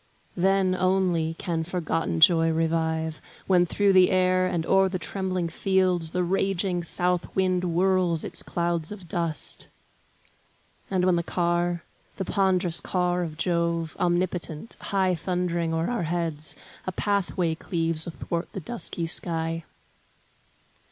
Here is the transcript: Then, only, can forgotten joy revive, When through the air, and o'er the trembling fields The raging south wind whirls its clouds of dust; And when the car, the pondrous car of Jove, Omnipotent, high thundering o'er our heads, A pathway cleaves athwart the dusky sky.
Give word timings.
Then, 0.35 0.73
only, 0.73 1.35
can 1.37 1.63
forgotten 1.63 2.21
joy 2.21 2.49
revive, 2.49 3.21
When 3.45 3.67
through 3.67 3.93
the 3.93 4.09
air, 4.09 4.47
and 4.47 4.65
o'er 4.65 4.89
the 4.89 4.97
trembling 4.97 5.47
fields 5.47 6.11
The 6.11 6.23
raging 6.23 6.81
south 6.83 7.35
wind 7.35 7.61
whirls 7.61 8.23
its 8.23 8.41
clouds 8.41 8.91
of 8.91 9.07
dust; 9.07 9.67
And 10.89 11.05
when 11.05 11.17
the 11.17 11.21
car, 11.21 11.83
the 12.17 12.25
pondrous 12.25 12.79
car 12.81 13.21
of 13.21 13.37
Jove, 13.37 13.95
Omnipotent, 13.99 14.75
high 14.81 15.13
thundering 15.13 15.71
o'er 15.71 15.91
our 15.91 16.01
heads, 16.09 16.55
A 16.87 16.91
pathway 16.91 17.53
cleaves 17.53 18.07
athwart 18.07 18.51
the 18.53 18.59
dusky 18.59 19.05
sky. 19.05 19.65